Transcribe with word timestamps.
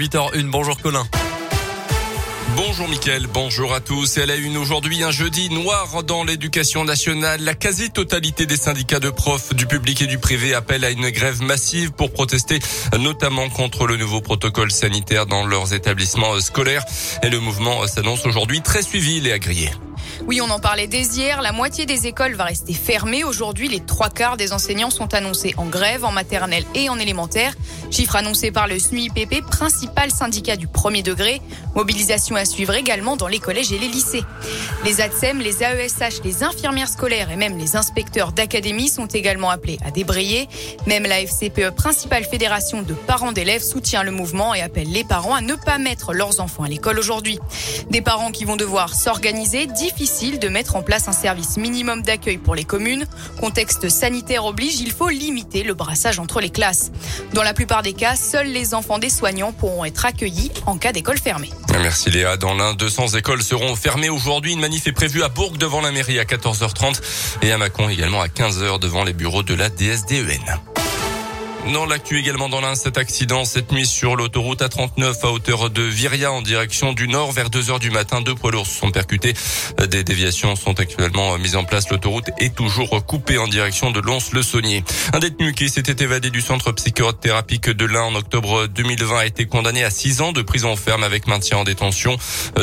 8h01, 0.00 0.48
bonjour 0.48 0.80
Colin. 0.80 1.04
Bonjour 2.54 2.86
Mickaël, 2.88 3.26
bonjour 3.26 3.74
à 3.74 3.80
tous. 3.80 4.16
Elle 4.16 4.30
a 4.30 4.36
une 4.36 4.56
aujourd'hui 4.56 5.02
un 5.02 5.10
jeudi 5.10 5.50
noir 5.50 6.04
dans 6.04 6.22
l'éducation 6.22 6.84
nationale. 6.84 7.40
La 7.42 7.54
quasi-totalité 7.54 8.46
des 8.46 8.56
syndicats 8.56 9.00
de 9.00 9.10
profs 9.10 9.56
du 9.56 9.66
public 9.66 10.00
et 10.02 10.06
du 10.06 10.18
privé 10.18 10.54
appellent 10.54 10.84
à 10.84 10.90
une 10.90 11.10
grève 11.10 11.42
massive 11.42 11.90
pour 11.90 12.12
protester 12.12 12.60
notamment 12.96 13.48
contre 13.48 13.88
le 13.88 13.96
nouveau 13.96 14.20
protocole 14.20 14.70
sanitaire 14.70 15.26
dans 15.26 15.44
leurs 15.44 15.74
établissements 15.74 16.38
scolaires. 16.38 16.84
Et 17.24 17.28
le 17.28 17.40
mouvement 17.40 17.84
s'annonce 17.88 18.24
aujourd'hui 18.24 18.60
très 18.60 18.82
suivi 18.82 19.26
et 19.26 19.32
agréé. 19.32 19.68
Oui, 20.26 20.40
on 20.40 20.50
en 20.50 20.58
parlait 20.58 20.86
dès 20.86 21.02
hier. 21.02 21.40
La 21.42 21.52
moitié 21.52 21.86
des 21.86 22.06
écoles 22.06 22.34
va 22.34 22.44
rester 22.44 22.74
fermée. 22.74 23.24
Aujourd'hui, 23.24 23.68
les 23.68 23.80
trois 23.80 24.10
quarts 24.10 24.36
des 24.36 24.52
enseignants 24.52 24.90
sont 24.90 25.14
annoncés 25.14 25.54
en 25.56 25.66
grève 25.66 26.04
en 26.04 26.12
maternelle 26.12 26.64
et 26.74 26.88
en 26.88 26.98
élémentaire. 26.98 27.54
Chiffre 27.90 28.16
annoncé 28.16 28.50
par 28.50 28.66
le 28.66 28.78
SNUIPP, 28.78 29.42
principal 29.48 30.10
syndicat 30.10 30.56
du 30.56 30.66
premier 30.66 31.02
degré. 31.02 31.40
Mobilisation 31.74 32.36
à 32.36 32.44
suivre 32.44 32.74
également 32.74 33.16
dans 33.16 33.28
les 33.28 33.38
collèges 33.38 33.72
et 33.72 33.78
les 33.78 33.88
lycées. 33.88 34.24
Les 34.84 35.00
ATSEM, 35.00 35.38
les 35.38 35.62
AESH, 35.62 36.22
les 36.24 36.42
infirmières 36.42 36.88
scolaires 36.88 37.30
et 37.30 37.36
même 37.36 37.56
les 37.56 37.76
inspecteurs 37.76 38.32
d'académie 38.32 38.88
sont 38.88 39.06
également 39.06 39.50
appelés 39.50 39.78
à 39.84 39.90
débrayer. 39.90 40.48
Même 40.86 41.04
la 41.04 41.20
FCPE, 41.20 41.70
principale 41.70 42.24
fédération 42.24 42.82
de 42.82 42.92
parents 42.92 43.32
d'élèves, 43.32 43.62
soutient 43.62 44.02
le 44.02 44.10
mouvement 44.10 44.54
et 44.54 44.62
appelle 44.62 44.90
les 44.90 45.04
parents 45.04 45.34
à 45.34 45.40
ne 45.40 45.54
pas 45.54 45.78
mettre 45.78 46.12
leurs 46.12 46.40
enfants 46.40 46.64
à 46.64 46.68
l'école 46.68 46.98
aujourd'hui. 46.98 47.38
Des 47.90 48.02
parents 48.02 48.32
qui 48.32 48.44
vont 48.44 48.56
devoir 48.56 48.94
s'organiser, 48.94 49.66
difficile 50.08 50.38
de 50.38 50.48
mettre 50.48 50.74
en 50.76 50.82
place 50.82 51.06
un 51.06 51.12
service 51.12 51.58
minimum 51.58 52.00
d'accueil 52.00 52.38
pour 52.38 52.54
les 52.54 52.64
communes. 52.64 53.06
Contexte 53.40 53.90
sanitaire 53.90 54.46
oblige, 54.46 54.80
il 54.80 54.90
faut 54.90 55.10
limiter 55.10 55.62
le 55.62 55.74
brassage 55.74 56.18
entre 56.18 56.40
les 56.40 56.48
classes. 56.48 56.90
Dans 57.34 57.42
la 57.42 57.52
plupart 57.52 57.82
des 57.82 57.92
cas, 57.92 58.16
seuls 58.16 58.46
les 58.46 58.72
enfants 58.72 58.98
des 58.98 59.10
soignants 59.10 59.52
pourront 59.52 59.84
être 59.84 60.06
accueillis 60.06 60.50
en 60.64 60.78
cas 60.78 60.92
d'école 60.92 61.18
fermée. 61.18 61.50
Merci 61.82 62.10
Léa. 62.10 62.38
Dans 62.38 62.54
l'un, 62.54 62.72
200 62.72 63.08
écoles 63.18 63.42
seront 63.42 63.76
fermées 63.76 64.08
aujourd'hui. 64.08 64.54
Une 64.54 64.60
manif 64.60 64.86
est 64.86 64.92
prévue 64.92 65.22
à 65.22 65.28
Bourg 65.28 65.58
devant 65.58 65.82
la 65.82 65.92
mairie 65.92 66.18
à 66.18 66.24
14h30 66.24 67.02
et 67.42 67.52
à 67.52 67.58
Mâcon 67.58 67.90
également 67.90 68.22
à 68.22 68.28
15h 68.28 68.80
devant 68.80 69.04
les 69.04 69.12
bureaux 69.12 69.42
de 69.42 69.54
la 69.54 69.68
DSDEN. 69.68 70.77
Dans 71.72 71.84
l'actu 71.84 72.18
également 72.18 72.48
dans 72.48 72.62
l'un, 72.62 72.74
cet 72.74 72.96
accident 72.96 73.44
cette 73.44 73.72
nuit 73.72 73.86
sur 73.86 74.16
l'autoroute 74.16 74.62
A39 74.62 75.14
à 75.22 75.30
hauteur 75.30 75.68
de 75.68 75.82
Viria 75.82 76.32
en 76.32 76.40
direction 76.40 76.94
du 76.94 77.08
nord 77.08 77.30
vers 77.32 77.50
2 77.50 77.70
heures 77.70 77.78
du 77.78 77.90
matin. 77.90 78.22
Deux 78.22 78.34
poids 78.34 78.50
lourds 78.50 78.66
se 78.66 78.78
sont 78.78 78.90
percutés. 78.90 79.34
Des 79.90 80.02
déviations 80.02 80.56
sont 80.56 80.80
actuellement 80.80 81.36
mises 81.36 81.56
en 81.56 81.64
place. 81.64 81.90
L'autoroute 81.90 82.30
est 82.38 82.54
toujours 82.54 83.04
coupée 83.04 83.36
en 83.36 83.46
direction 83.48 83.90
de 83.90 84.00
Lons-le-Saunier. 84.00 84.82
Un 85.12 85.18
détenu 85.18 85.52
qui 85.52 85.68
s'était 85.68 86.02
évadé 86.02 86.30
du 86.30 86.40
centre 86.40 86.72
psychothérapique 86.72 87.68
de 87.68 87.84
l'Ain 87.84 88.04
en 88.04 88.14
octobre 88.14 88.66
2020 88.66 89.18
a 89.18 89.26
été 89.26 89.44
condamné 89.44 89.84
à 89.84 89.90
6 89.90 90.22
ans 90.22 90.32
de 90.32 90.40
prison 90.40 90.74
ferme 90.74 91.04
avec 91.04 91.26
maintien 91.26 91.58
en 91.58 91.64
détention. 91.64 92.16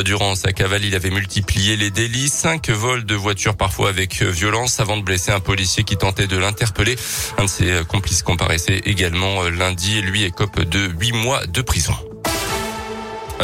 Durant 0.04 0.34
sa 0.34 0.52
cavale, 0.52 0.84
il 0.84 0.96
avait 0.96 1.10
multiplié 1.10 1.76
les 1.76 1.90
délits. 1.90 2.28
Cinq 2.28 2.70
vols 2.70 3.04
de 3.04 3.14
voitures 3.14 3.56
parfois 3.56 3.88
avec 3.88 4.20
violence 4.20 4.80
avant 4.80 4.96
de 4.96 5.02
blesser 5.02 5.30
un 5.30 5.40
policier 5.40 5.84
qui 5.84 5.96
tentait 5.96 6.26
de 6.26 6.36
l'interpeller. 6.36 6.96
Un 7.38 7.44
de 7.44 7.48
ses 7.48 7.80
complices 7.88 8.22
comparaissait 8.22 8.78
également 8.78 8.95
euh, 9.04 9.50
lundi. 9.50 10.00
Lui 10.00 10.24
écope 10.24 10.60
de 10.60 10.88
8 10.98 11.12
mois 11.12 11.46
de 11.46 11.60
prison. 11.62 11.94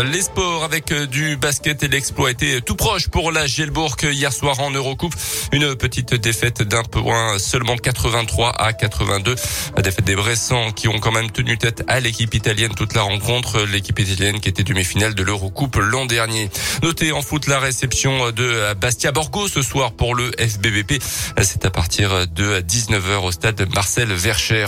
Les 0.01 0.23
sports 0.23 0.65
avec 0.65 0.91
euh, 0.91 1.07
du 1.07 1.37
basket 1.37 1.83
et 1.83 1.89
l'exploit 1.89 2.31
était 2.31 2.63
tout 2.63 2.77
proche 2.77 3.09
pour 3.09 3.31
la 3.31 3.47
Gielbourg 3.47 3.97
hier 4.03 4.33
soir 4.33 4.59
en 4.61 4.71
Eurocoupe. 4.71 5.15
Une 5.53 5.77
petite 5.77 6.15
défaite 6.15 6.63
d'un 6.63 6.83
point 6.83 7.39
seulement 7.39 7.77
83 7.77 8.53
à 8.59 8.73
82. 8.73 9.35
La 9.77 9.83
défaite 9.83 10.07
des 10.07 10.17
Bressans 10.17 10.73
qui 10.73 10.89
ont 10.89 10.99
quand 10.99 11.13
même 11.13 11.31
tenu 11.31 11.59
tête 11.59 11.85
à 11.89 12.01
l'équipe 12.01 12.33
italienne 12.35 12.75
toute 12.75 12.95
la 12.95 13.03
rencontre. 13.03 13.61
L'équipe 13.61 13.99
italienne 13.99 14.41
qui 14.41 14.49
était 14.49 14.65
demi-finale 14.65 15.15
de 15.15 15.23
l'Eurocoupe 15.23 15.77
l'an 15.77 16.07
dernier. 16.07 16.49
Notez 16.83 17.13
en 17.13 17.21
foot 17.21 17.47
la 17.47 17.61
réception 17.61 18.31
de 18.31 18.73
Bastia 18.75 19.13
Borgo 19.13 19.47
ce 19.47 19.61
soir 19.61 19.93
pour 19.93 20.15
le 20.15 20.31
FBBP. 20.39 21.03
C'est 21.43 21.67
à 21.67 21.71
partir 21.71 22.27
de 22.29 22.61
19h 22.61 23.27
au 23.27 23.31
stade 23.31 23.69
Marcel 23.75 24.11
Vercher. 24.11 24.67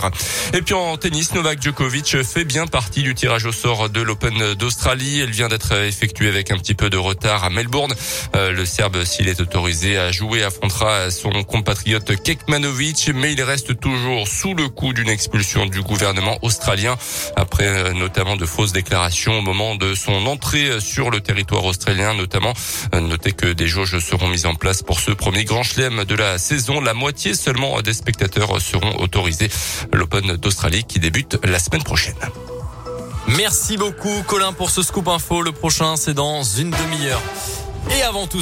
Et 0.53 0.61
puis 0.61 0.75
en 0.75 0.97
tennis, 0.97 1.33
Novak 1.33 1.61
Djokovic 1.61 2.21
fait 2.23 2.45
bien 2.45 2.67
partie 2.67 3.01
du 3.01 3.15
tirage 3.15 3.45
au 3.45 3.51
sort 3.51 3.89
de 3.89 4.01
l'Open 4.01 4.53
d'Australie. 4.53 5.14
Elle 5.21 5.31
vient 5.31 5.47
d'être 5.47 5.71
effectuée 5.73 6.27
avec 6.27 6.51
un 6.51 6.57
petit 6.57 6.73
peu 6.73 6.89
de 6.89 6.97
retard 6.97 7.43
à 7.43 7.49
Melbourne. 7.49 7.93
Euh, 8.35 8.51
le 8.51 8.65
Serbe, 8.65 9.03
s'il 9.03 9.27
est 9.27 9.39
autorisé 9.39 9.97
à 9.97 10.11
jouer, 10.11 10.43
affrontera 10.43 11.11
son 11.11 11.43
compatriote 11.43 12.15
Kekmanovic, 12.21 13.11
mais 13.13 13.33
il 13.33 13.41
reste 13.41 13.79
toujours 13.79 14.27
sous 14.27 14.53
le 14.53 14.67
coup 14.67 14.93
d'une 14.93 15.09
expulsion 15.09 15.65
du 15.65 15.81
gouvernement 15.81 16.37
australien 16.41 16.97
après 17.35 17.67
euh, 17.67 17.93
notamment 17.93 18.35
de 18.35 18.45
fausses 18.45 18.71
déclarations 18.71 19.39
au 19.39 19.41
moment 19.41 19.75
de 19.75 19.95
son 19.95 20.25
entrée 20.25 20.79
sur 20.79 21.09
le 21.09 21.21
territoire 21.21 21.65
australien, 21.65 22.13
notamment. 22.13 22.53
Euh, 22.93 22.99
notez 22.99 23.31
que 23.31 23.53
des 23.53 23.67
jauges 23.67 23.99
seront 23.99 24.27
mises 24.27 24.45
en 24.45 24.55
place 24.55 24.81
pour 24.81 24.99
ce 24.99 25.11
premier 25.11 25.45
grand 25.45 25.63
chelem 25.63 26.03
de 26.03 26.15
la 26.15 26.37
saison. 26.37 26.81
La 26.81 26.93
moitié 26.93 27.33
seulement 27.35 27.81
des 27.81 27.93
spectateurs 27.93 28.61
seront 28.61 28.99
autorisés. 28.99 29.49
L'Open 29.93 30.37
d'Australie 30.37 30.83
qui 30.83 30.99
débute 30.99 31.37
la 31.43 31.59
semaine 31.59 31.83
prochaine. 31.83 32.15
Merci 33.27 33.77
beaucoup 33.77 34.23
Colin 34.27 34.53
pour 34.53 34.69
ce 34.69 34.81
scoop 34.83 35.07
info. 35.07 35.41
Le 35.41 35.51
prochain 35.51 35.95
c'est 35.95 36.13
dans 36.13 36.43
une 36.43 36.69
demi-heure. 36.69 37.21
Et 37.97 38.01
avant 38.03 38.27
tout 38.27 38.33